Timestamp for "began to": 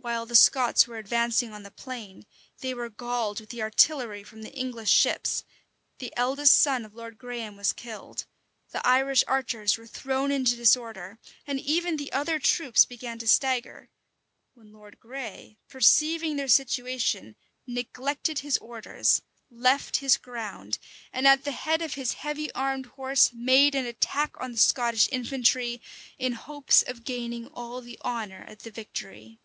12.84-13.26